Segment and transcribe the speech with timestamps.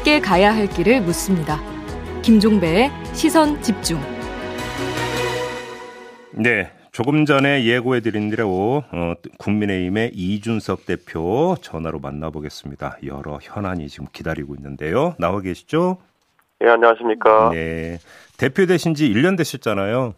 [0.00, 1.60] 함께 가야 할 길을 묻습니다.
[2.22, 3.98] 김종배의 시선 집중.
[6.32, 12.98] 네, 조금 전에 예고해드린 대로 어, 국민의힘의 이준석 대표 전화로 만나보겠습니다.
[13.04, 15.14] 여러 현안이 지금 기다리고 있는데요.
[15.18, 15.98] 나와 계시죠?
[16.64, 17.50] 예, 안녕하십니까.
[17.52, 17.98] 네,
[18.38, 20.14] 대표 되신 지 1년 되셨잖아요.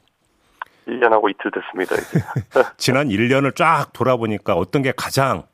[0.93, 1.97] 1년하고 이틀 됐습니다.
[1.97, 2.21] 이제.
[2.77, 5.45] 지난 1년을 쫙 돌아보니까 어떤 게 가장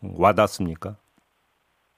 [0.00, 0.96] 와닿습니까?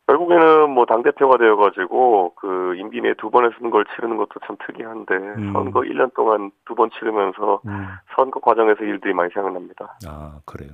[0.07, 5.53] 결국에는 뭐 당 대표가 되어가지고 그 임기 내두 번의 선거를 치르는 것도 참 특이한데 음.
[5.55, 7.87] 선거 1년 동안 두 번 치르면서 음.
[8.17, 9.97] 선거 과정에서 일들이 많이 생각납니다.
[10.07, 10.71] 아, 그래요.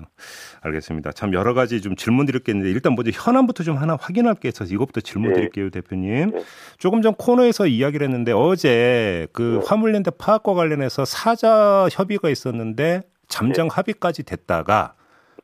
[0.62, 1.12] 알겠습니다.
[1.12, 4.48] 참 여러 가지 좀 질문 드릴 게 있는데 일단 먼저 현안부터 좀 하나 확인할 게
[4.48, 5.34] 있어서 이것부터 질문 예.
[5.34, 6.32] 드릴게요, 대표님.
[6.34, 6.44] 예.
[6.78, 9.66] 조금 전 코너에서 이야기를 했는데 어제 그 예.
[9.68, 13.68] 화물연대 파악과 관련해서 사자 협의가 있었는데 잠정 예.
[13.72, 14.94] 합의까지 됐다가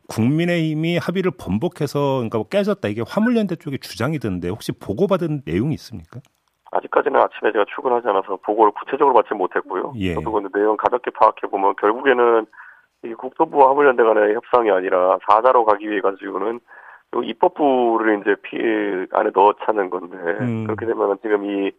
[0.09, 6.21] 국민의힘이 합의를 번복해서 그러니까 뭐 깨졌다 이게 화물연대 쪽의 주장이던데 혹시 보고받은 내용이 있습니까?
[6.71, 9.93] 아직까지는 아침에 제가 출근하지 않아서 보고를 구체적으로 받지 못했고요.
[9.97, 10.15] 예.
[10.15, 12.47] 저도 근데 내용 가볍게 파악해 보면 결국에는
[13.05, 16.61] 이 국토부와 화물연대 간의 협상이 아니라 사자로 가기 위해 가지고는
[17.15, 20.65] 요 입법부를 이제 피해 안에 넣어차는 건데 음.
[20.65, 21.73] 그렇게 되면 지금 이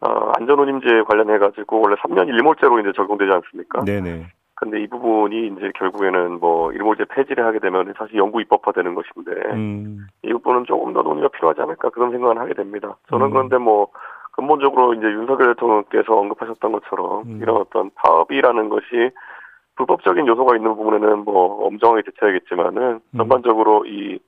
[0.00, 3.84] 어, 안전운임제 관련해 가지고 원래 3년 일몰제로 이제 적용되지 않습니까?
[3.84, 4.26] 네네.
[4.60, 10.06] 근데 이 부분이 이제 결국에는 뭐 일몰제 폐지를 하게 되면 사실 영구 입법화되는 것인데 음,
[10.22, 12.98] 이 부분은 조금 더 논의가 필요하지 않을까 그런 생각을 하게 됩니다.
[13.08, 13.30] 저는 음.
[13.30, 13.88] 그런데 뭐
[14.32, 17.38] 근본적으로 이제 윤석열 대통령께서 언급하셨던 것처럼 음.
[17.40, 19.10] 이런 어떤 파업이라는 것이
[19.76, 23.16] 불법적인 요소가 있는 부분에는 뭐 엄정하게 대처하겠지만은 음.
[23.16, 24.18] 전반적으로 이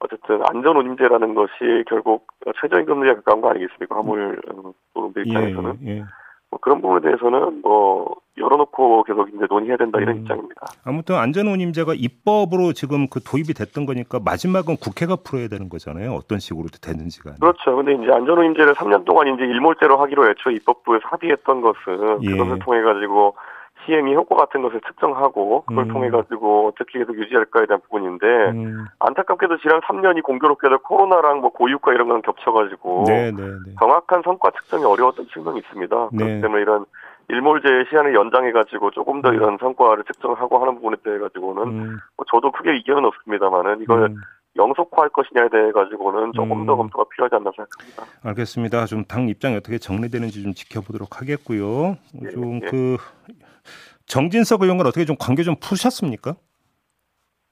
[0.00, 2.26] 어쨌든 안전운임제라는 것이 결국
[2.58, 3.96] 최저임금제에 가까운 거 아니겠습니까?
[3.96, 6.04] 화물 어, 노동자 예, 입장에서는 예.
[6.50, 10.20] 뭐 그런 부분에 대해서는 뭐 열어놓고 계속 이제 논의해야 된다 이런 음.
[10.22, 10.66] 입장입니다.
[10.84, 16.12] 아무튼 안전운임제가 입법으로 지금 그 도입이 됐던 거니까 마지막은 국회가 풀어야 되는 거잖아요.
[16.12, 17.34] 어떤 식으로 되는지가.
[17.40, 17.76] 그렇죠.
[17.76, 22.30] 근데 이제 안전운임제를 3년 동안 이제 일몰제로 하기로 애초에 입법부에서 합의했던 것은 예.
[22.30, 23.36] 그것을 통해 가지고
[23.88, 25.88] 시행이 효과 같은 것을 측정하고 그걸 음.
[25.88, 31.92] 통해 가지고 어떻게 계속 유지할까에 대한 부분인데 음, 안타깝게도 지난 3년이 공교롭게도 코로나랑 뭐 고유가
[31.94, 33.74] 이런 건 겹쳐가지고 네, 네, 네.
[33.80, 36.08] 정확한 성과 측정이 어려웠던 측면이 있습니다.
[36.12, 36.18] 네.
[36.18, 36.84] 그렇기 때문에 이런
[37.30, 39.34] 일몰제 시한을 연장해가지고 조금 더 음.
[39.34, 44.16] 이런 성과를 측정하고 하는 부분에 대해 가지고는 음, 뭐 저도 크게 이견은 없습니다만은 이걸 음.
[44.56, 46.78] 영속화할 것이냐에 대해 가지고는 조금 더 음.
[46.78, 48.04] 검토가 필요하지 않나 생각합니다.
[48.24, 48.86] 알겠습니다.
[48.86, 51.96] 좀 당 입장이 어떻게 정리되는지 좀 지켜보도록 하겠고요.
[52.22, 52.66] 예, 좀 예.
[54.08, 56.34] 그 정진석 의원과 어떻게 좀 관계 좀 푸셨습니까?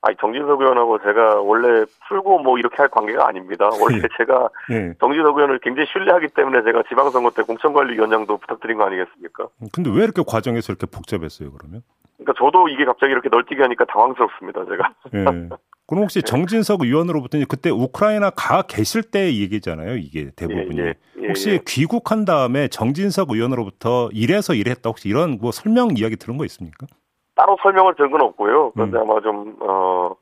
[0.03, 3.69] 아니 정진석 의원하고 제가 원래 풀고 뭐 이렇게 할 관계가 아닙니다.
[3.81, 4.03] 원래 예.
[4.17, 4.95] 제가 예.
[5.01, 9.49] 정진석 의원을 굉장히 신뢰하기 때문에 제가 지방선거 때 공천관리위원장도 부탁드린 거 아니겠습니까?
[9.73, 11.83] 근데 왜 이렇게 과정에서 이렇게 복잡했어요, 그러면?
[12.19, 14.65] 그러니까 저도 이게 갑자기 이렇게 널뛰게 하니까 당황스럽습니다.
[14.65, 14.95] 제가.
[15.15, 15.49] 예.
[15.87, 20.79] 그럼 혹시 정진석 의원으로부터 그때 우크라이나 가 계실 때 얘기잖아요, 이게 대부분이.
[20.79, 21.61] 예, 예, 예, 혹시 예.
[21.67, 26.87] 귀국한 다음에 정진석 의원으로부터 이래서 이랬다 혹시 이런 뭐 설명 이야기 들은 거 있습니까?
[27.35, 28.73] 따로 설명을 들은 건 없고요.
[28.73, 29.03] 그런데 음.
[29.03, 30.15] 아마 좀, 어,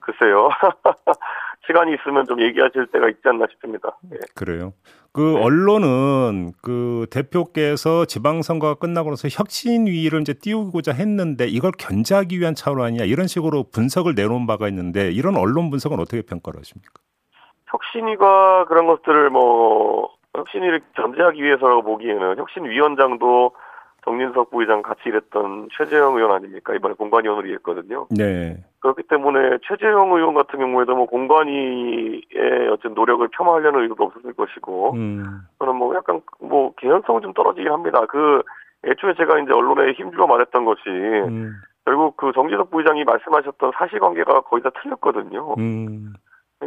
[0.00, 0.48] 글쎄요.
[1.66, 3.96] 시간이 있으면 좀 얘기하실 때가 있지 않나 싶습니다.
[4.12, 4.18] 예.
[4.34, 4.72] 그래요.
[5.12, 5.42] 그 네.
[5.42, 13.04] 언론은 그 대표께서 지방선거가 끝나고 나서 혁신위를 이제 띄우고자 했는데 이걸 견제하기 위한 차원 아니냐
[13.04, 16.94] 이런 식으로 분석을 내놓은 바가 있는데 이런 언론 분석은 어떻게 평가를 하십니까?
[17.66, 23.52] 혁신위가 그런 것들을 뭐, 혁신위를 견제하기 위해서라고 보기에는 혁신위원장도
[24.04, 26.74] 정진석 부의장 같이 일했던 최재형 의원 아닙니까?
[26.74, 28.06] 이번에 공관위원으로 일했거든요.
[28.10, 28.56] 네.
[28.80, 35.42] 그렇기 때문에 최재형 의원 같은 경우에도 뭐 공관위의 어떤 노력을 폄하하려는 의도도 없었을 것이고, 음.
[35.60, 38.04] 저는 뭐 약간 뭐 개연성은 좀 떨어지긴 합니다.
[38.06, 38.42] 그
[38.84, 41.52] 애초에 제가 이제 언론에 힘주어 말했던 것이 음.
[41.84, 45.54] 결국 그 정진석 부의장이 말씀하셨던 사실관계가 거의 다 틀렸거든요.
[45.58, 46.14] 음.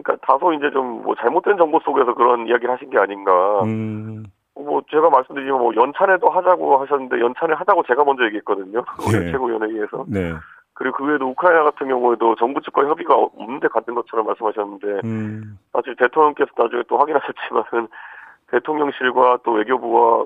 [0.02, 3.62] 그러니까 다소 이제 좀 뭐 잘못된 정보 속에서 그런 이야기를 하신 게 아닌가.
[3.64, 4.26] 음.
[4.56, 8.84] 뭐 제가 말씀드리면 뭐 연찬에도 하자고 하셨는데 연찬에 하자고 제가 먼저 얘기했거든요.
[9.12, 9.32] 네.
[9.32, 10.06] 최고위원회의에서.
[10.08, 10.34] 네.
[10.74, 15.60] 그리고 그 외에도 우크라이나 같은 경우에도 정부 측과 협의가 없는데 갔던 것처럼 말씀하셨는데 음.
[15.72, 17.88] 사실 대통령께서 나중에 또 확인하셨지만은
[18.52, 20.26] 대통령실과 또 외교부와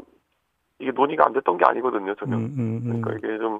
[0.80, 2.38] 이게 논의가 안 됐던 게 아니거든요, 전혀.
[2.38, 3.02] 음, 음, 음.
[3.02, 3.60] 그러니까 이게 좀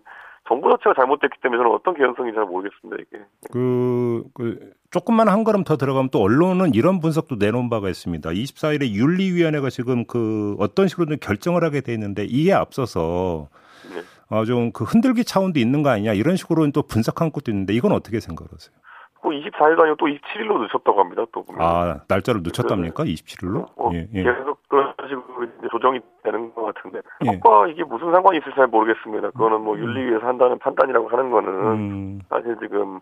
[0.50, 3.24] 정부 자체가 잘못됐기 때문에 저는 어떤 개연성인지 잘 모르겠습니다, 이게.
[3.52, 8.28] 그, 그 조금만 한 걸음 더 들어가면 또 언론은 이런 분석도 내놓은 바가 있습니다.
[8.28, 13.50] 24일에 윤리위원회가 지금 그 어떤 식으로든 결정을 하게 돼 있는데 이에 앞서서
[13.94, 14.02] 네.
[14.36, 17.92] 어, 좀 그 흔들기 차원도 있는 거 아니냐 이런 식으로 또 분석한 것도 있는데 이건
[17.92, 18.76] 어떻게 생각하세요?
[19.22, 21.44] 그 24일도 아니고 또 27일로 늦췄다고 합니다, 또.
[21.44, 21.62] 보면.
[21.62, 23.04] 아 날짜를 늦췄답니까?
[23.04, 23.68] 27일로?
[23.76, 24.24] 어, 예, 예.
[24.24, 27.02] 계속 그런 식으로 이제 조정이 되는 것 같은데.
[27.26, 27.32] 예.
[27.38, 29.32] 그것과 이게 무슨 상관이 있을지 잘 모르겠습니다.
[29.32, 33.00] 그거는 뭐 윤리위에서 한다는 판단이라고 하는 거는 음, 사실 지금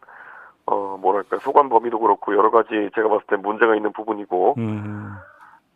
[0.66, 5.14] 어 뭐랄까 소관 범위도 그렇고 여러 가지 제가 봤을 때 문제가 있는 부분이고 음.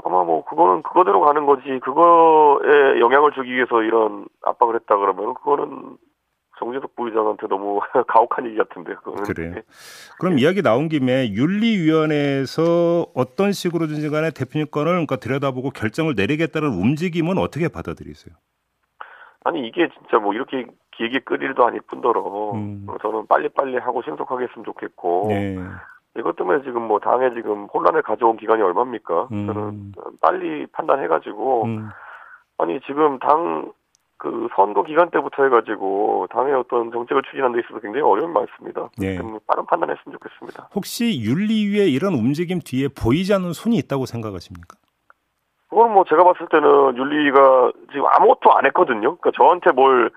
[0.04, 5.98] 아마 뭐 그거는 그거대로 가는 거지 그거에 영향을 주기 위해서 이런 압박을 했다 그러면 그거는
[6.60, 9.56] 정재석 부의장한테 너무 가혹한 얘기 같은데 그거는 그래요.
[10.20, 17.68] 그럼 이야기 나온 김에 윤리위원회에서 어떤 식으로든지 간에 대표님권을 그러니까 들여다보고 결정을 내리겠다는 움직임은 어떻게
[17.68, 18.36] 받아들이세요?
[19.44, 22.86] 아니 이게 진짜 뭐 이렇게 길게 끌 일도 아닐 뿐더러 음.
[22.88, 25.58] 어, 저는 빨리빨리 하고 신속하게 했으면 좋겠고 네.
[26.18, 29.30] 이것 때문에 지금 뭐 당에 지금 혼란을 가져온 기간이 얼마입니까?
[29.32, 29.48] 음.
[29.48, 31.90] 저는 빨리 판단해가지고 음.
[32.60, 33.72] 아니 지금 당
[34.22, 38.88] 그 선거 기간 때부터 해가지고 당의 어떤 정책을 추진하는 데 있어서 굉장히 어려움이 많습니다.
[38.96, 39.18] 네.
[39.48, 40.70] 빠른 판단했으면 좋겠습니다.
[40.76, 44.78] 혹시 윤리위의 이런 움직임 뒤에 보이지 않는 손이 있다고 생각하십니까?
[45.72, 49.18] 그건 뭐 제가 봤을 때는 윤리가 지금 아무것도 안 했거든요.
[49.18, 50.12] 그러니까 저한테 뭘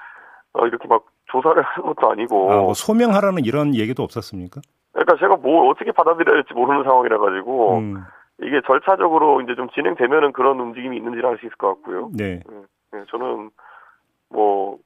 [0.52, 2.52] 어, 이렇게 막 조사를 한 것도 아니고.
[2.52, 4.60] 아, 뭐 소명하라는 이런 얘기도 없었습니까?
[4.92, 8.04] 그러니까 제가 뭘 어떻게 받아들여야 할지 모르는 상황이라 가지고 음.
[8.42, 12.10] 이게 절차적으로 이제 좀 진행되면은 그런 움직임이 있는지를 알 수 있을 것 같고요.
[12.12, 12.42] 네.
[12.92, 13.48] 네, 저는
[14.34, 14.78] 뭐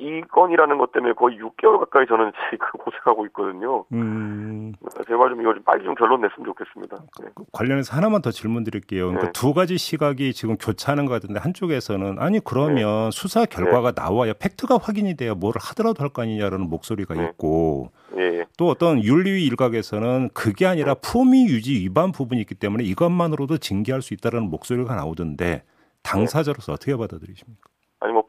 [0.00, 3.84] 이 건이라는 것 때문에 거의 6개월 가까이 저는 지금 고생하고 있거든요.
[3.92, 4.72] 음.
[5.06, 6.96] 제발 좀 이거 좀 빨리 좀 결론 냈으면 좋겠습니다.
[7.22, 7.28] 네.
[7.52, 9.08] 관련해서 하나만 더 질문 드릴게요.
[9.08, 9.32] 그러니까 네.
[9.32, 13.10] 두 가지 시각이 지금 교차하는 것 같은데 한쪽에서는 아니 그러면 네.
[13.12, 17.24] 수사 결과가 나와야 팩트가 확인이 돼야 뭘 하더라도 할 거 아니냐라는 목소리가 네.
[17.26, 18.46] 있고 예, 예.
[18.56, 24.14] 또 어떤 윤리위 일각에서는 그게 아니라 품위 유지 위반 부분이 있기 때문에 이것만으로도 징계할 수
[24.14, 25.62] 있다는 목소리가 나오던데
[26.02, 27.69] 당사자로서 어떻게 받아들이십니까?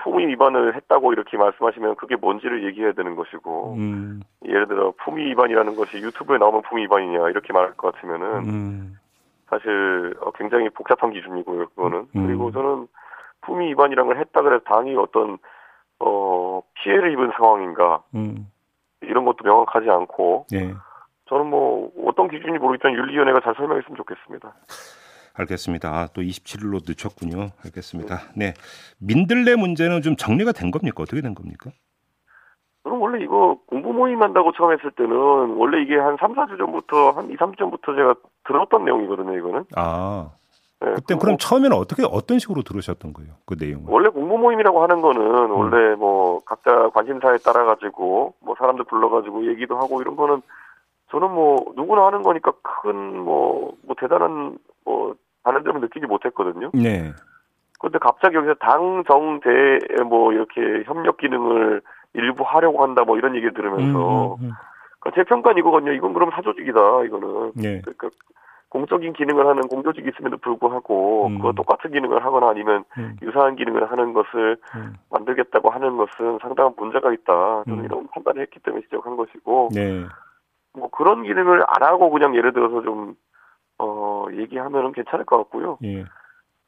[0.04, 5.76] 품위 위반을 했다고 이렇게 말씀하시면 그게 뭔지를 얘기해야 되는 것이고 음, 예를 들어 품위 위반이라는
[5.76, 9.00] 것이 유튜브에 나오면 품위 위반이냐 이렇게 말할 것 같으면은 음,
[9.50, 12.28] 사실 어, 굉장히 복잡한 기준이고요 그거는 음.
[12.28, 12.88] 그리고 저는
[13.42, 15.38] 품위 위반이라는 걸 했다 그래서 당이 어떤
[16.00, 18.48] 어 피해를 입은 상황인가 음,
[19.02, 20.74] 이런 것도 명확하지 않고 예.
[21.30, 24.54] 저는 뭐 어떤 기준이 모르겠지만 윤리위원회가 잘 설명했으면 좋겠습니다.
[25.34, 25.90] 알겠습니다.
[25.90, 27.50] 아, 또 27일로 늦췄군요.
[27.66, 28.20] 알겠습니다.
[28.36, 28.54] 네.
[29.00, 31.04] 민들레 문제는 좀 정리가 된 겁니까?
[31.04, 31.72] 어떻게 된 겁니까?
[32.84, 35.12] 저는 원래 이거 공부 모임 한다고 처음 했을 때는
[35.58, 39.66] 원래 이게 한 3, 4주 전부터 한 2, 3주 전부터 제가 들었던 내용이거든요, 이거는.
[39.76, 40.32] 아,
[40.82, 43.34] 네, 그때 그럼 처음에는 어떻게 어떤 식으로 들으셨던 거예요?
[43.46, 43.86] 그 내용을?
[43.88, 49.46] 원래 공부 모임이라고 하는 거는 원래 뭐 각자 관심사에 따라 가지고 뭐 사람들 불러 가지고
[49.46, 50.42] 얘기도 하고 이런 거는
[51.12, 56.72] 저는 뭐 누구나 하는 거니까 큰뭐뭐 대단한 뭐 다른 점을 느끼지 못했거든요.
[56.74, 57.12] 네.
[57.80, 61.82] 그런데 갑자기 여기서 당 정대에 뭐 이렇게 협력 기능을
[62.14, 64.52] 일부 하려고 한다 뭐 이런 얘기를 들으면서 음, 음,
[65.00, 65.92] 그러니까 제 평가는 이거거든요.
[65.94, 67.04] 이건 그럼 사조직이다.
[67.06, 67.82] 이거는 네.
[67.82, 68.10] 그러니까
[68.70, 71.38] 공적인 기능을 하는 공조직이 있음에도 불구하고 음.
[71.38, 74.94] 그거 똑같은 기능을 하거나 아니면 음, 유사한 기능을 하는 것을 음.
[75.10, 77.64] 만들겠다고 하는 것은 상당한 문제가 있다.
[77.66, 77.86] 저는 음.
[77.86, 80.06] 이런 판단을 했기 때문에 지적한 것이고 네.
[80.74, 83.16] 뭐 그런 기능을 안 하고 그냥 예를 들어서 좀
[83.82, 85.78] 어, 얘기하면은 괜찮을 것 같고요.
[85.84, 86.06] 예.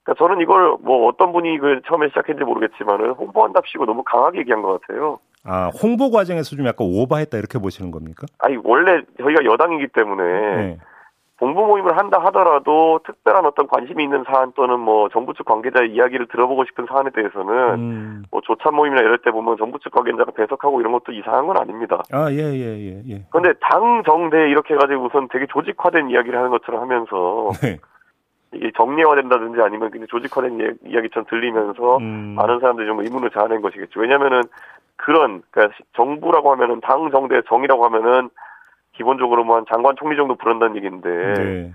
[0.03, 4.81] 그러니까 저는 이걸 뭐 어떤 분이 그 처음에 시작했는지 모르겠지만은 홍보한답시고 너무 강하게 얘기한 것
[4.81, 5.19] 같아요.
[5.45, 8.25] 아, 홍보 과정에서 좀 약간 오버했다 이렇게 보시는 겁니까?
[8.39, 10.23] 아니 원래 저희가 여당이기 때문에
[10.55, 10.77] 네.
[11.39, 16.27] 공부 모임을 한다 하더라도 특별한 어떤 관심이 있는 사안 또는 뭐 정부 측 관계자의 이야기를
[16.27, 18.23] 들어보고 싶은 사안에 대해서는 음.
[18.31, 22.01] 뭐 조찬 모임이나 이럴 때 보면 정부 측 관계자가 배석하고 이런 것도 이상한 건 아닙니다.
[22.11, 23.25] 아, 예, 예, 예, 예.
[23.31, 27.79] 그런데 당 정대 이렇게 해가지고 우선 되게 조직화된 이야기를 하는 것처럼 하면서 네.
[28.53, 32.35] 이게 정례화된다든지 아니면 그냥 조직화된 이- 이야기처럼 들리면서 음.
[32.37, 33.99] 많은 사람들이 좀 의문을 자아낸 것이겠죠.
[33.99, 34.43] 왜냐면은
[34.95, 38.29] 그런 그러니까 시- 정부라고 하면은 당 정대 정이라고 하면은
[38.93, 41.73] 기본적으로만 장관 총리 정도 부른다는 얘기인데 네.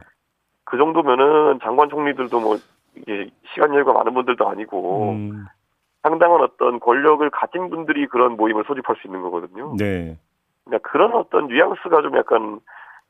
[0.64, 2.56] 그 정도면은 장관 총리들도 뭐
[2.94, 5.46] 이게 시간 여유가 많은 분들도 아니고 음.
[6.02, 9.74] 상당한 어떤 권력을 가진 분들이 그런 모임을 소집할 수 있는 거거든요.
[9.78, 10.16] 네.
[10.64, 12.60] 그러니까 그런 어떤 뉘앙스가 좀 약간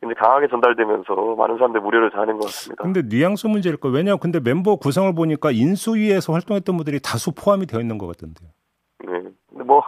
[0.00, 2.84] 굉장히 강하게 전달되면서 많은 사람들이 우려를 자아낸 것 같습니다.
[2.84, 3.88] 근데 뉘앙스 문제일 거.
[3.88, 8.48] 왜냐하면 근데 멤버 구성을 보니까 인수위에서 활동했던 분들이 다수 포함이 되어 있는 것 같던데요.
[9.00, 9.30] 네.
[9.50, 9.82] 근데 뭐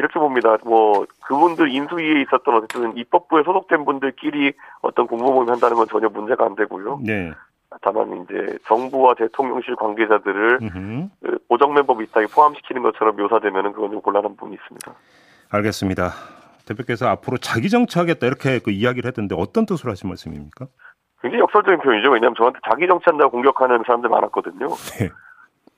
[0.00, 0.56] 이렇게 봅니다.
[0.64, 6.46] 뭐 그분들 인수위에 있었던 어쨌든 입법부에 소속된 분들끼리 어떤 공모 모임 한다는 건 전혀 문제가
[6.46, 7.00] 안 되고요.
[7.04, 7.32] 네.
[7.82, 10.58] 다만 이제 정부와 대통령실 관계자들을.
[11.22, 14.92] 그 고정 멤버 비슷하게 포함시키는 것처럼 묘사되면은 그건 좀 곤란한 부분이 있습니다.
[15.50, 16.12] 알겠습니다.
[16.66, 20.66] 대표께서 앞으로 자기 정치하겠다 이렇게 그 이야기를 했던데 어떤 뜻으로 하신 말씀입니까?
[21.20, 22.10] 굉장히 역설적인 표현이죠.
[22.10, 24.66] 왜냐하면 저한테 자기 정치한다고 공격하는 사람들 많았거든요.
[24.66, 25.10] 네.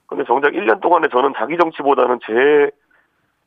[0.07, 2.71] 근데 정작 1년 동안에 저는 자기 정치보다는 제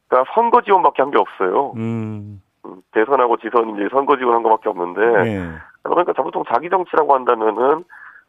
[0.09, 1.74] 가 선거 지원밖에 한 게 없어요.
[1.77, 2.41] 음.
[2.65, 5.50] 음, 대선하고 지선 이제 선거 지원한 것밖에 없는데 네.
[5.83, 7.83] 그러니까 보통 자기 정치라고 한다면은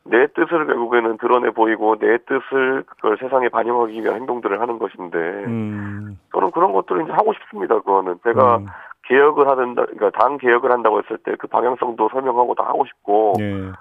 [0.04, 6.18] 내 뜻을 결국에는 드러내 보이고 내 뜻을 그걸 세상에 반영하기 위한 행동들을 하는 것인데 음.
[6.32, 7.76] 저는 그런 것들을 이제 하고 싶습니다.
[7.76, 8.66] 그거는 제가 음.
[9.08, 13.72] 개혁을 하든 그러니까 당 개혁을 한다고 했을 때 그 방향성도 설명하고 다 하고 싶고 네.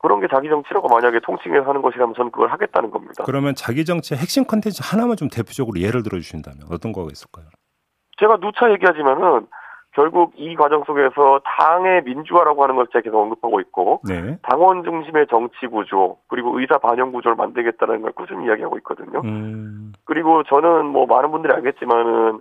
[0.00, 3.24] 그런 게 자기 정치라고 만약에 통칭해서 하는 것이라면 저는 그걸 하겠다는 겁니다.
[3.24, 7.46] 그러면 자기 정치의 핵심 컨텐츠 하나만 좀 대표적으로 예를 들어 주신다면 어떤 거가 있을까요?
[8.18, 9.46] 제가 누차 얘기하지만은
[9.92, 14.38] 결국 이 과정 속에서 당의 민주화라고 하는 것을 제가 계속 언급하고 있고 네.
[14.42, 19.20] 당원 중심의 정치 구조 그리고 의사 반영 구조를 만들겠다는 걸 꾸준히 이야기하고 있거든요.
[19.24, 19.92] 음.
[20.04, 22.40] 그리고 저는 뭐 많은 분들이 알겠지만은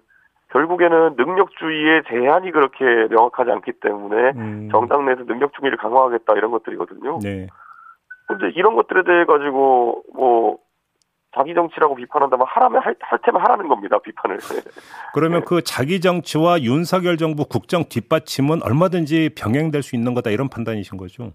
[0.51, 4.69] 결국에는 능력주의의 제한이 그렇게 명확하지 않기 때문에 음.
[4.71, 7.19] 정당 내에서 능력주의를 강화하겠다 이런 것들이거든요.
[7.21, 7.47] 네.
[8.27, 10.57] 근데 이런 것들에 대해 가지고 뭐
[11.35, 14.37] 자기 정치라고 비판한다면 하라면 할, 할 테면 하라는 겁니다 비판을.
[15.13, 15.45] 그러면 네.
[15.47, 21.31] 그 자기 정치와 윤석열 정부 국정 뒷받침은 얼마든지 병행될 수 있는 거다 이런 판단이신 거죠?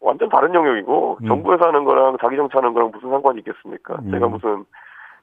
[0.00, 1.26] 완전 다른 영역이고 음.
[1.26, 3.96] 정부에서 하는 거랑 자기 정치하는 거랑 무슨 상관이 있겠습니까?
[4.02, 4.10] 음.
[4.10, 4.64] 제가 무슨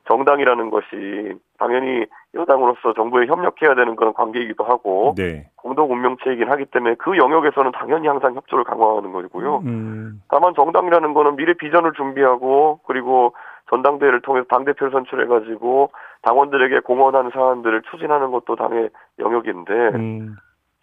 [0.08, 5.50] 정당이라는 것이 당연히 여당으로서 정부에 협력해야 되는 그런 관계이기도 하고 네.
[5.56, 9.58] 공동 운명체이긴 하기 때문에 그 영역에서는 당연히 항상 협조를 강화하는 거고요.
[9.66, 10.22] 음.
[10.30, 13.34] 다만 정당이라는 거는 미래 비전을 준비하고 그리고
[13.70, 20.36] 전당대회를 통해서 당대표를 선출해가지고 당원들에게 공헌하는 사안들을 추진하는 것도 당의 영역인데 음.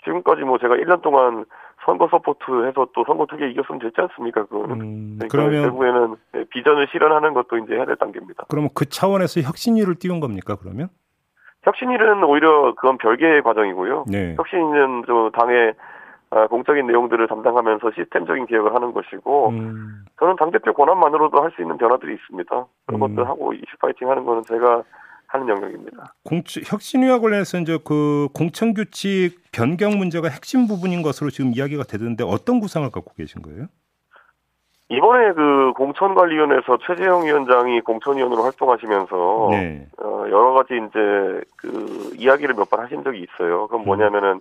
[0.04, 1.46] 지금까지 뭐 제가 1년 동안
[1.84, 4.44] 선거 서포트해서 또 선거 투개 이겼으면 됐지 않습니까?
[4.46, 4.80] 그거는.
[4.80, 5.18] 음.
[5.18, 8.44] 그러니까 그러면 결국에는 네, 비전을 실현하는 것도 이제 해야 될 단계입니다.
[8.48, 10.88] 그러면 그 차원에서 혁신위를 띄운 겁니까 그러면?
[11.62, 14.04] 혁신일은 오히려 그건 별개의 과정이고요.
[14.08, 14.34] 네.
[14.36, 15.74] 혁신은 저 당의
[16.30, 20.04] 아, 공적인 내용들을 담당하면서 시스템적인 개혁을 하는 것이고 음.
[20.18, 22.66] 저는 당 대표 권한만으로도 할 수 있는 변화들이 있습니다.
[22.86, 23.14] 그런 음.
[23.14, 24.82] 것들 하고 이슈 파이팅 하는 거는 제가
[25.34, 26.14] 하는 영역입니다.
[26.24, 32.22] 공천 혁신위와 관련해서 이제 그 공천 규칙 변경 문제가 핵심 부분인 것으로 지금 이야기가 되던데
[32.24, 33.66] 어떤 구상을 갖고 계신 거예요?
[34.90, 39.88] 이번에 그 공천관리위원회에서 최재형 위원장이 공천위원으로 활동하시면서 네.
[39.98, 43.66] 어, 여러 가지 이제 그 이야기를 몇 번 하신 적이 있어요.
[43.66, 44.40] 그건 뭐냐면은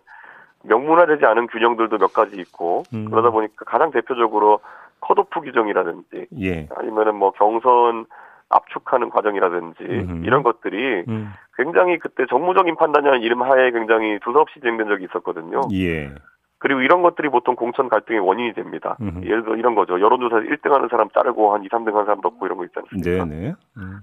[0.63, 3.09] 명문화되지 않은 균형들도 몇 가지 있고 음.
[3.09, 4.59] 그러다 보니까 가장 대표적으로
[5.01, 6.67] 컷오프 규정이라든지 예.
[6.75, 8.05] 아니면은 뭐 경선
[8.53, 10.25] 압축하는 과정이라든지 음흠.
[10.25, 11.33] 이런 것들이 음.
[11.55, 15.62] 굉장히 그때 정무적인 판단이라는 이름 하에 굉장히 두서없이 진행된 적이 있었거든요.
[15.74, 16.13] 예.
[16.60, 18.95] 그리고 이런 것들이 보통 공천 갈등의 원인이 됩니다.
[19.01, 19.25] 음흠.
[19.25, 20.00] 예를 들어 이런 거죠.
[20.00, 23.25] 여론조사에서 1등 하는 사람 자르고 한 2, 3등 하는 사람 넣고 이런 거 있지 않습니까?
[23.25, 23.53] 네네.
[23.77, 24.00] 음.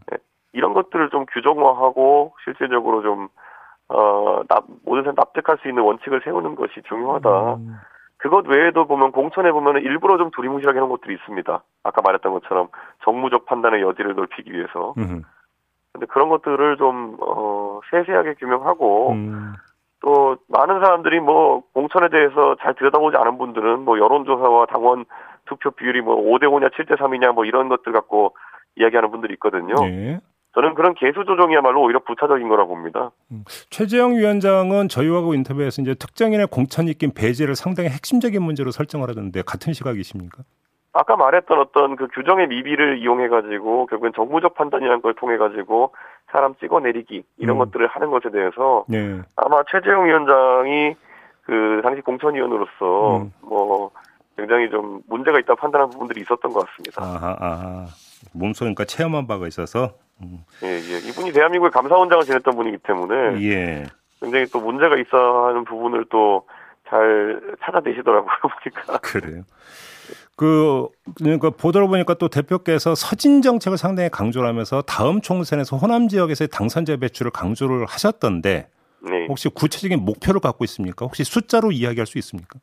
[0.53, 3.29] 이런 것들을 좀 규정화하고 실질적으로 좀
[3.89, 7.55] 어, 납, 모든 사람 납득할 수 있는 원칙을 세우는 것이 중요하다.
[7.55, 7.77] 음.
[8.21, 11.63] 그것 외에도 보면 공천에 보면 일부러 좀 두리뭉실하게 하는 것들이 있습니다.
[11.83, 12.69] 아까 말했던 것처럼
[13.03, 14.95] 정무적 판단의 여지를 넓히기 위해서.
[14.99, 15.23] 음.
[15.93, 19.55] 근데 그런 것들을 좀, 어, 세세하게 규명하고, 음.
[20.03, 25.07] 또, 많은 사람들이 뭐, 공천에 대해서 잘 들여다보지 않은 분들은 뭐, 여론조사와 당원
[25.47, 28.37] 투표 비율이 뭐, 5대 5냐, 7대 3이냐, 뭐, 이런 것들 갖고
[28.77, 29.75] 이야기하는 분들이 있거든요.
[29.81, 30.21] 네.
[30.55, 33.11] 저는 그런 개수 조정이야말로 오히려 부차적인 거라고 봅니다.
[33.71, 39.73] 최재형 위원장은 저희하고 인터뷰에서 이제 특정인의 공천 입김 배제를 상당히 핵심적인 문제로 설정을 하던데 같은
[39.73, 40.43] 시각이십니까?
[40.93, 45.95] 아까 말했던 어떤 그 규정의 미비를 이용해가지고 결국엔 정무적 판단이라는 걸 통해가지고
[46.33, 47.59] 사람 찍어내리기 이런 음.
[47.61, 49.21] 것들을 하는 것에 대해서 네.
[49.37, 50.97] 아마 최재형 위원장이
[51.43, 53.33] 그 당시 공천위원으로서 음.
[53.43, 53.91] 뭐
[54.41, 57.03] 굉장히 좀 문제가 있다 판단한 부분들이 있었던 것 같습니다.
[57.03, 57.87] 아하, 아하.
[58.33, 59.95] 몸소니까 체험한 바가 있어서.
[60.23, 60.45] 음.
[60.63, 60.99] 예, 예.
[61.09, 63.85] 이분이 대한민국의 감사원장을 지냈던 분이기 때문에 예.
[64.21, 66.45] 굉장히 또 문제가 있어 하는 부분을 또
[66.91, 68.99] 잘 찾아내시더라고요, 보니까.
[68.99, 69.45] 그래요.
[70.37, 76.49] 그, 그러니까 보도를 보니까 또 대표께서 서진 정책을 상당히 강조를 하면서 다음 총선에서 호남 지역에서의
[76.49, 78.69] 당선자 배출을 강조를 하셨던데
[79.03, 79.27] 네.
[79.29, 81.05] 혹시 구체적인 목표를 갖고 있습니까?
[81.05, 82.59] 혹시 숫자로 이야기할 수 있습니까?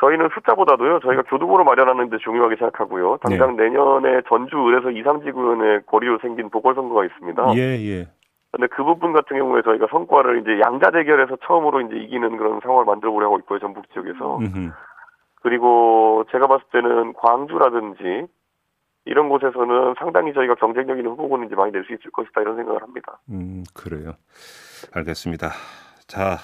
[0.00, 3.18] 저희는 숫자보다도요, 저희가 교두보를 마련하는 데 중요하게 생각하고요.
[3.22, 7.56] 당장 내년에 전주 을에서 이상지구의 거리로 생긴 보궐선거가 있습니다.
[7.56, 8.08] 예, 예.
[8.52, 12.84] 근데 그 부분 같은 경우에 저희가 성과를 이제 양자 대결에서 처음으로 이제 이기는 그런 상황을
[12.84, 14.38] 만들어 보려고 하고 있고요, 전북 지역에서.
[14.38, 14.70] 음흠.
[15.42, 18.26] 그리고 제가 봤을 때는 광주라든지
[19.04, 22.82] 이런 곳에서는 상당히 저희가 경쟁력 있는 후보군을 이제 많이 낼 수 있을 것이다 이런 생각을
[22.82, 23.18] 합니다.
[23.30, 24.12] 음, 그래요.
[24.94, 25.50] 알겠습니다.
[26.06, 26.36] 자,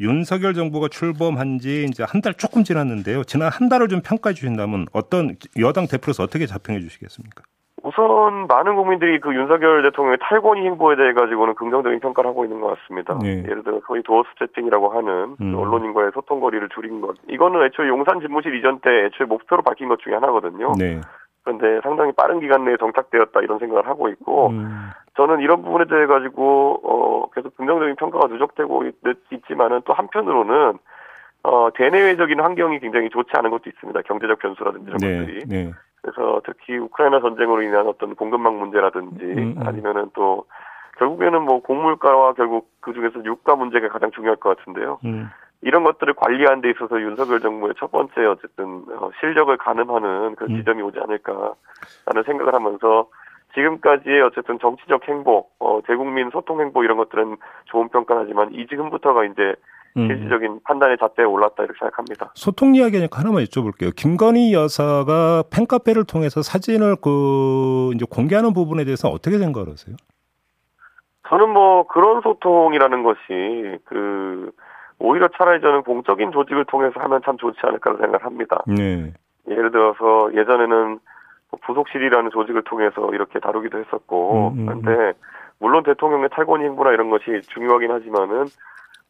[0.00, 3.22] 윤석열 정부가 출범한 지 이제 한 달 조금 지났는데요.
[3.24, 7.42] 지난 한 달을 좀 평가해 주신다면 어떤 여당 대표로서 어떻게 자평해 주시겠습니까?
[7.82, 12.78] 우선 많은 국민들이 그 윤석열 대통령의 탈권위 행보에 대해 가지고는 긍정적인 평가를 하고 있는 것
[12.78, 13.18] 같습니다.
[13.20, 13.42] 네.
[13.44, 15.54] 예를 들어 소위 도어 스태핑이라고 하는 그 음.
[15.54, 17.14] 언론인과의 소통 거리를 줄인 것.
[17.28, 20.72] 이거는 애초에 용산 집무실 이전 때 애초에 목표로 밝힌 것 중에 하나거든요.
[20.78, 21.02] 네.
[21.44, 26.06] 그런데 상당히 빠른 기간 내에 정착되었다 이런 생각을 하고 있고 음, 저는 이런 부분에 대해
[26.06, 28.94] 가지고 어 계속 긍정적인 평가가 누적되고 있,
[29.30, 30.78] 있지만은 또 한편으로는
[31.42, 34.00] 어 대내외적인 환경이 굉장히 좋지 않은 것도 있습니다.
[34.02, 35.18] 경제적 변수라든지 이런 네.
[35.18, 35.44] 것들이.
[35.46, 35.72] 네.
[36.00, 39.66] 그래서 특히 우크라이나 전쟁으로 인한 어떤 공급망 문제라든지 음, 음.
[39.66, 40.46] 아니면은 또
[40.98, 44.98] 결국에는 뭐 곡물가와 결국 그 중에서 유가 문제가 가장 중요할 것 같은데요.
[45.04, 45.28] 음,
[45.62, 50.56] 이런 것들을 관리하는 데 있어서 윤석열 정부의 첫 번째 어쨌든 어, 실력을 가늠하는 음.
[50.58, 53.08] 지점이 오지 않을까라는 생각을 하면서
[53.54, 59.54] 지금까지의 어쨌든 정치적 행보, 어, 대국민 소통 행보 이런 것들은 좋은 평가하지만 이 지금부터가 이제
[59.96, 60.08] 음.
[60.08, 62.32] 실질적인 판단의 잣대에 올랐다 이렇게 생각합니다.
[62.34, 63.94] 소통 이야기니까 하나만 여쭤볼게요.
[63.94, 69.96] 김건희 여사가 팬카페를 통해서 사진을 그 이제 공개하는 부분에 대해서 어떻게 생각하세요?
[71.28, 74.50] 저는 뭐 그런 소통이라는 것이 그
[75.04, 78.62] 오히려 차라리 저는 공적인 조직을 통해서 하면 참 좋지 않을까 생각을 합니다.
[78.66, 79.12] 네.
[79.48, 80.98] 예를 들어서 예전에는
[81.50, 84.82] 뭐 부속실이라는 조직을 통해서 이렇게 다루기도 했었고, 음, 음, 음.
[84.82, 85.18] 그런데
[85.60, 88.46] 물론 대통령의 탈권위 행보나 이런 것이 중요하긴 하지만은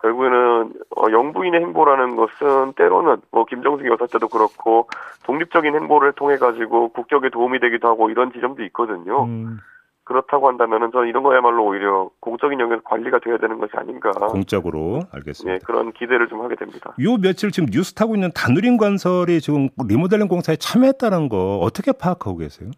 [0.02, 4.88] 결국에는 어, 영부인의 행보라는 것은 때로는 뭐 김정숙 여사 때도 그렇고
[5.24, 9.24] 독립적인 행보를 통해 가지고 국격에 도움이 되기도 하고 이런 지점도 있거든요.
[9.24, 9.60] 음.
[10.04, 14.10] 그렇다고 한다면은 저는 이런 거야말로 오히려 공적인 영역에서 관리가 돼야 되는 것이 아닌가.
[14.10, 15.58] 공적으로 알겠습니다.
[15.58, 16.94] 네, 그런 기대를 좀 하게 됩니다.
[17.02, 22.36] 요 며칠 지금 뉴스 타고 있는 단우림 관설이 지금 리모델링 공사에 참여했다는 거 어떻게 파악하고
[22.36, 22.70] 계세요?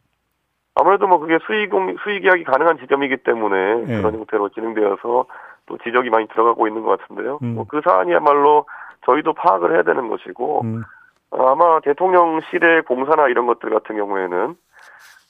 [0.77, 1.71] 아무래도 뭐 그게 수익
[2.05, 3.97] 수익 이야기 가능한 지점이기 때문에 네.
[3.97, 5.27] 그런 형태로 진행되어서
[5.67, 7.41] 또 지적이 많이 들어가고 있는 것 같은데요.
[7.43, 7.55] 음.
[7.57, 8.67] 뭐그 사안이야말로
[9.05, 10.83] 저희도 파악을 해야 되는 것이고 음.
[11.33, 14.55] 아마 대통령실의 공사나 이런 것들 같은 경우에는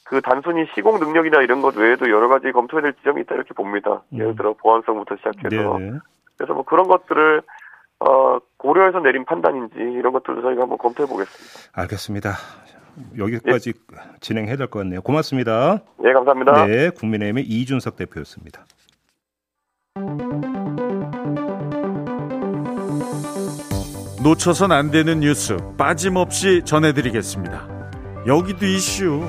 [0.09, 4.03] 그 단순히 시공 능력이나 이런 것 외에도 여러 가지 검토해야 될 지점이 있다 이렇게 봅니다.
[4.13, 4.19] 음.
[4.19, 5.99] 예를 들어 보안성부터 시작해서 네네.
[6.37, 7.43] 그래서 뭐 그런 것들을
[8.01, 11.71] 어, 고려해서 내린 판단인지 이런 것들도 저희가 한번 검토해 보겠습니다.
[11.81, 12.31] 알겠습니다.
[13.19, 13.99] 여기까지 네.
[14.21, 15.03] 진행해야 될 것 같네요.
[15.03, 15.81] 고맙습니다.
[15.99, 16.67] 네, 감사합니다.
[16.67, 18.65] 네, 국민의힘의 이준석 대표였습니다.
[24.23, 27.69] 놓쳐선 안 되는 뉴스 빠짐없이 전해드리겠습니다.
[28.27, 29.23] 여기도 이슈.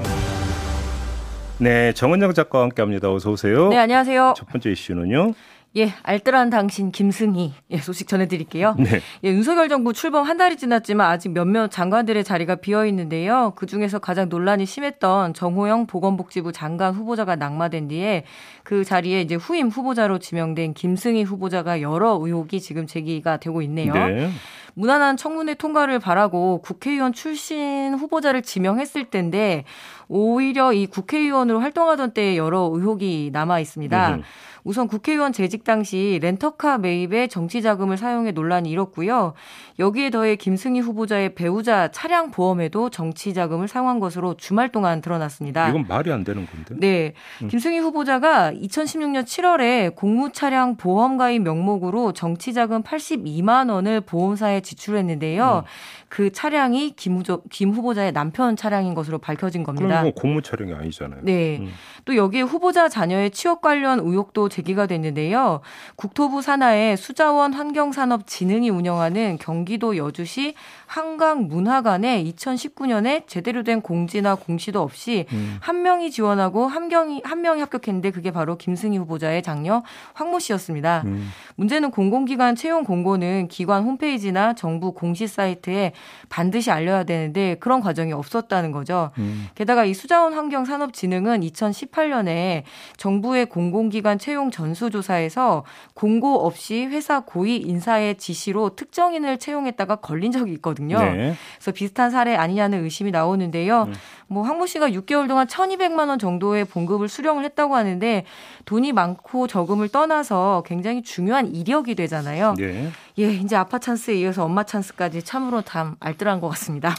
[1.59, 3.11] 네, 정은영 작가와 함께합니다.
[3.11, 3.69] 어서 오세요.
[3.69, 4.35] 네, 안녕하세요.
[4.37, 5.33] 첫 번째 이슈는요.
[5.75, 8.75] 예, 알뜰한 당신 김승희 예, 소식 전해드릴게요.
[8.79, 8.99] 네.
[9.23, 13.53] 예, 윤석열 정부 출범 한 달이 지났지만 아직 몇몇 장관들의 자리가 비어 있는데요.
[13.55, 18.23] 그 중에서 가장 논란이 심했던 정호영 보건복지부 장관 후보자가 낙마된 뒤에
[18.63, 23.93] 그 자리에 이제 후임 후보자로 지명된 김승희 후보자가 여러 의혹이 지금 제기가 되고 있네요.
[23.93, 24.29] 네.
[24.77, 29.63] 무난한 청문회 통과를 바라고 국회의원 출신 후보자를 지명했을 텐데
[30.09, 34.15] 오히려 이 국회의원으로 활동하던 때 여러 의혹이 남아 있습니다.
[34.15, 34.23] 음.
[34.67, 39.33] 우선 국회의원 재직 당시 렌터카 매입에 정치 자금을 사용해 논란이 일었고요.
[39.79, 45.69] 여기에 더해 김승희 후보자의 배우자 차량 보험에도 정치 자금을 사용한 것으로 주말 동안 드러났습니다.
[45.69, 46.75] 이건 말이 안 되는 건데.
[46.77, 47.13] 네.
[47.41, 47.47] 음.
[47.47, 55.63] 김승희 후보자가 2016년 7월에 공무 차량 보험 가입 명목으로 정치 자금 82만 원을 보험사에 지출했는데요.
[55.63, 55.69] 음.
[56.09, 59.96] 그 차량이 김 후보자의 남편 차량인 것으로 밝혀진 겁니다.
[60.01, 61.21] 그럼 공무 차량이 아니잖아요.
[61.23, 61.57] 네.
[61.59, 61.71] 음.
[62.05, 65.61] 또 여기에 후보자 자녀의 취업 관련 의혹도 제기가 됐는데요.
[65.95, 70.55] 국토부 산하의 수자원 환경산업진흥이 운영하는 경기도 여주시
[70.85, 75.57] 한강문화관에 2019년에 제대로 된 공지나 공시도 없이 음.
[75.59, 79.83] 한 명이 지원하고 한 명이 한 명이 합격했는데 그게 바로 김승희 후보자의 장녀
[80.13, 81.03] 황모 씨였습니다.
[81.05, 81.29] 음.
[81.55, 85.91] 문제는 공공기관 채용 공고는 기관 홈페이지나 정부 공시 사이트에
[86.29, 89.11] 반드시 알려야 되는데 그런 과정이 없었다는 거죠.
[89.17, 89.47] 음.
[89.55, 92.63] 게다가 이 수자원 환경산업진흥은 2018년에
[92.97, 100.99] 정부의 공공기관 채용 전수조사에서 공고 없이 회사 고위 인사의 지시로 특정인을 채용했다가 걸린 적이 있거든요.
[100.99, 101.35] 네.
[101.55, 103.83] 그래서 비슷한 사례 아니냐는 의심이 나오는데요.
[103.83, 103.93] 음.
[104.27, 108.25] 뭐 황모 씨가 6개월 동안 1,200만 원 정도의 봉급을 수령을 했다고 하는데
[108.65, 112.55] 돈이 많고 적음을 떠나서 굉장히 중요한 이력이 되잖아요.
[112.57, 112.91] 네.
[113.19, 116.95] 예, 이제 아빠 찬스에 이어서 엄마 찬스까지 참으로 참 알뜰한 것 같습니다.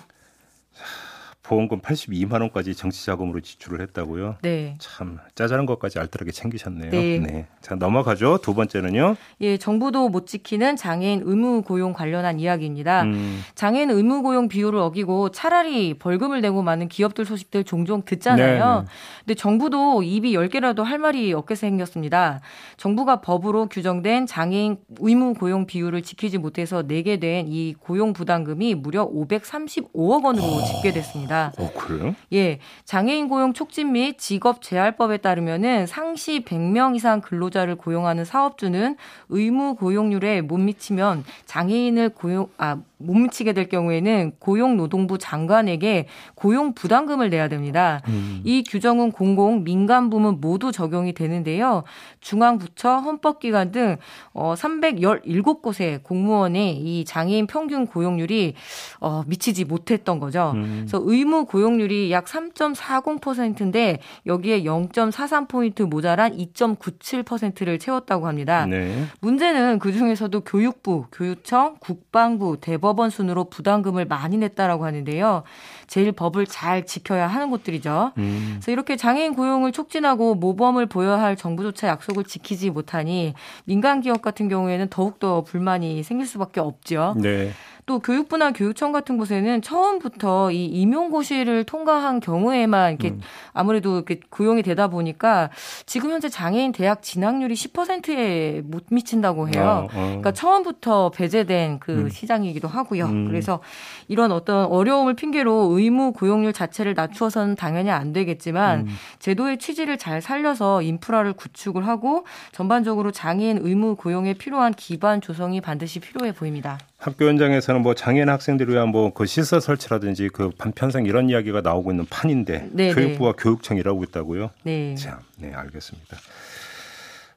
[1.48, 4.36] 보험금 82만 원까지 정치 자금으로 지출을 했다고요.
[4.42, 4.74] 네.
[4.78, 6.90] 참 짜잘한 것까지 알뜰하게 챙기셨네요.
[6.90, 7.18] 네.
[7.18, 7.46] 네.
[7.62, 8.38] 자 넘어가죠.
[8.42, 9.16] 두 번째는요.
[9.40, 13.02] 예, 정부도 못 지키는 장애인 의무 고용 관련한 이야기입니다.
[13.02, 13.40] 음.
[13.54, 18.58] 장애인 의무 고용 비율을 어기고 차라리 벌금을 내고 많은 기업들 소식들 종종 듣잖아요.
[18.64, 18.80] 네네.
[18.80, 18.86] 네.
[19.20, 22.40] 근데 정부도 입이 10개라도 할 말이 없게 생겼습니다.
[22.76, 29.08] 정부가 법으로 규정된 장애인 의무 고용 비율을 지키지 못해서 내게 된 이 고용 부담금이 무려
[29.08, 31.37] 535억 원으로 집계됐습니다.
[31.38, 31.52] 있습니다.
[31.58, 32.14] 어, 그래요?
[32.32, 32.58] 예.
[32.84, 38.96] 장애인 고용 촉진 및 직업 재활법에 따르면은 상시 100명 이상 근로자를 고용하는 사업주는
[39.28, 47.30] 의무 고용률에 못 미치면 장애인을 고용 아 못 미치게 될 경우에는 고용노동부 장관에게 고용 부담금을
[47.30, 48.02] 내야 됩니다.
[48.08, 48.42] 음.
[48.44, 51.84] 이 규정은 공공, 민간 부문 모두 적용이 되는데요.
[52.20, 53.96] 중앙부처, 헌법기관 등
[54.32, 58.54] 어, 317곳의 공무원의 이 장애인 평균 고용률이
[59.00, 60.52] 어, 미치지 못했던 거죠.
[60.56, 60.86] 음.
[60.88, 68.66] 그래서 의무 의무 고용률이 약 3.40%인데 여기에 0.43포인트 모자란 2.97%를 채웠다고 합니다.
[68.66, 69.04] 네.
[69.20, 75.42] 문제는 그중에서도 교육부, 교육청, 국방부, 대법원 순으로 부담금을 많이 냈다라고 하는데요.
[75.86, 78.12] 제일 법을 잘 지켜야 하는 곳들이죠.
[78.16, 78.48] 음.
[78.54, 84.48] 그래서 이렇게 장애인 고용을 촉진하고 모범을 보여야 할 정부조차 약속을 지키지 못하니 민간 기업 같은
[84.48, 87.14] 경우에는 더욱더 불만이 생길 수밖에 없죠.
[87.18, 87.52] 네.
[87.88, 93.20] 또 교육부나 교육청 같은 곳에는 처음부터 이 임용고시를 통과한 경우에만 이렇게 음.
[93.54, 95.48] 아무래도 이렇게 고용이 되다 보니까
[95.86, 99.88] 지금 현재 장애인 대학 진학률이 10%에 못 미친다고 해요.
[99.90, 100.04] 어, 어.
[100.04, 102.08] 그러니까 처음부터 배제된 그 음.
[102.10, 103.06] 시장이기도 하고요.
[103.06, 103.26] 음.
[103.26, 103.60] 그래서
[104.06, 108.88] 이런 어떤 어려움을 핑계로 의무 고용률 자체를 낮추어서는 당연히 안 되겠지만 음.
[109.18, 116.00] 제도의 취지를 잘 살려서 인프라를 구축을 하고 전반적으로 장애인 의무 고용에 필요한 기반 조성이 반드시
[116.00, 116.78] 필요해 보입니다.
[116.98, 121.92] 학교 현장에서는 뭐 장애인 학생들을 위한 뭐 그 시설 설치라든지 그 반편성 이런 이야기가 나오고
[121.92, 122.94] 있는 판인데 네, 네.
[122.94, 124.50] 교육부와 교육청이 일하고 있다고요?
[124.64, 124.94] 네.
[124.96, 126.16] 자, 네, 알겠습니다.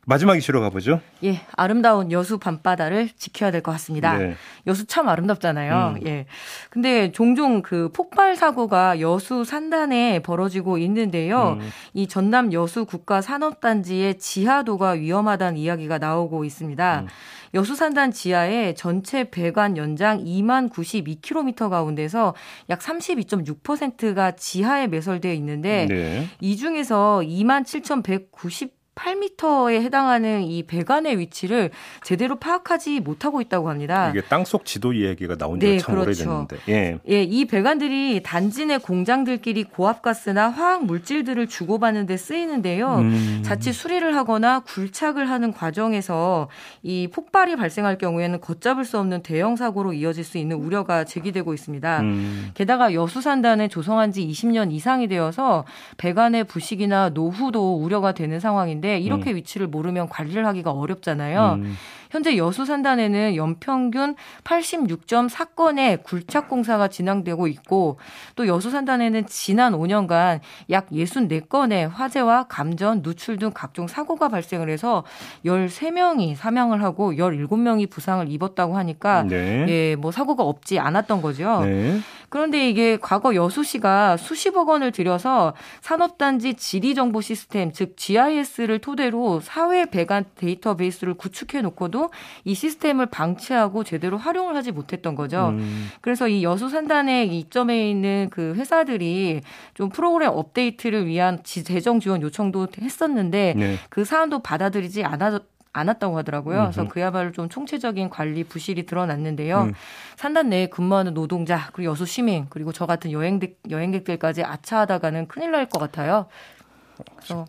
[0.07, 0.99] 마지막 이슈로 가보죠.
[1.23, 4.17] 예, 아름다운 여수 밤바다를 지켜야 될 것 같습니다.
[4.17, 4.35] 네.
[4.65, 5.95] 여수 참 아름답잖아요.
[5.97, 6.07] 음.
[6.07, 6.25] 예.
[6.71, 11.57] 근데 종종 그 폭발 사고가 여수 산단에 벌어지고 있는데요.
[11.59, 11.69] 음.
[11.93, 17.01] 이 전남 여수 국가 산업단지의 지하도가 위험하다는 이야기가 나오고 있습니다.
[17.01, 17.07] 음.
[17.53, 22.33] 여수 산단 지하에 전체 배관 연장 2만 92km 가운데서
[22.69, 26.27] 약 32.6%가 지하에 매설되어 있는데 네.
[26.39, 31.71] 이 중에서 2만 7,190 8미터에 해당하는 이 배관의 위치를
[32.03, 34.09] 제대로 파악하지 못하고 있다고 합니다.
[34.09, 36.23] 이게 땅속 지도 이야기가 나온 지가 네, 참 그렇죠.
[36.29, 36.57] 오래됐는데.
[36.69, 36.99] 예.
[37.09, 42.97] 예, 이 배관들이 단지 내 공장들끼리 고압가스나 화학 물질들을 주고받는 데 쓰이는데요.
[42.97, 43.41] 음.
[43.45, 46.49] 자칫 수리를 하거나 굴착을 하는 과정에서
[46.83, 52.01] 이 폭발이 발생할 경우에는 걷잡을 수 없는 대형 사고로 이어질 수 있는 우려가 제기되고 있습니다.
[52.01, 52.51] 음.
[52.55, 55.63] 게다가 여수산단에 조성한 지 20년 이상이 되어서
[55.97, 59.35] 배관의 부식이나 노후도 우려가 되는 상황인데 이렇게 음.
[59.37, 61.59] 위치를 모르면 관리를 하기가 어렵잖아요.
[61.61, 61.77] 음.
[62.11, 67.97] 현재 여수 산단에는 연평균 86.4건의 굴착 공사가 진행되고 있고
[68.35, 75.05] 또 여수 산단에는 지난 5년간 약 64건의 화재와 감전, 누출 등 각종 사고가 발생을 해서
[75.45, 79.65] 13명이 사망을 하고 17명이 부상을 입었다고 하니까 네.
[79.69, 81.61] 예, 뭐 사고가 없지 않았던 거죠.
[81.63, 81.99] 네.
[82.27, 90.23] 그런데 이게 과거 여수시가 수십억 원을 들여서 산업단지 지리정보 시스템 즉 GIS를 토대로 사회 배관
[90.35, 92.00] 데이터베이스를 구축해 놓고도
[92.45, 95.49] 이 시스템을 방치하고 제대로 활용을 하지 못했던 거죠.
[95.49, 95.89] 음.
[96.01, 99.41] 그래서 이 여수 산단의 이점에 있는 그 회사들이
[99.73, 103.77] 좀 프로그램 업데이트를 위한 재정 지원 요청도 했었는데 네.
[103.89, 105.39] 그 사안도 받아들이지 않아
[105.73, 106.57] 않았다고 하더라고요.
[106.57, 106.71] 음흠.
[106.73, 109.61] 그래서 그야말로 좀 총체적인 관리 부실이 드러났는데요.
[109.69, 109.73] 음.
[110.17, 115.65] 산단 내에 근무하는 노동자 그리고 여수 시민 그리고 저 같은 여행객 여행객들까지 아차하다가는 큰일 날
[115.69, 116.25] 것 같아요.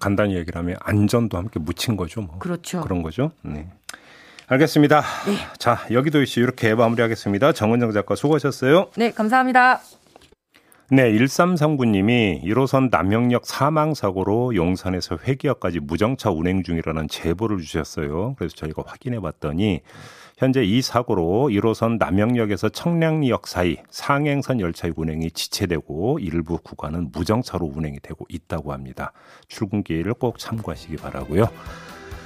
[0.00, 2.20] 간단히 얘기를 하면 안전도 함께 묻힌 거죠.
[2.22, 2.38] 뭐.
[2.38, 2.80] 그렇죠.
[2.82, 3.32] 그런 거죠.
[3.42, 3.68] 네.
[4.52, 5.00] 알겠습니다.
[5.26, 5.36] 네.
[5.56, 7.52] 자, 여기도 이슈 이렇게 마무리하겠습니다.
[7.52, 8.90] 정은정 작가 수고하셨어요.
[8.96, 9.80] 네, 감사합니다.
[10.90, 18.34] 네, 1339님이 1호선 남영역 사망사고로 용산에서 회기역까지 무정차 운행 중이라는 제보를 주셨어요.
[18.36, 19.80] 그래서 저희가 확인해 봤더니
[20.36, 28.00] 현재 이 사고로 1호선 남영역에서 청량리역 사이 상행선 열차의 운행이 지체되고 일부 구간은 무정차로 운행이
[28.00, 29.12] 되고 있다고 합니다.
[29.48, 31.48] 출근길을 꼭 참고하시기 바라고요.